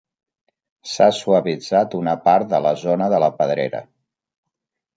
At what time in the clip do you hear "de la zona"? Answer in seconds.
2.55-3.13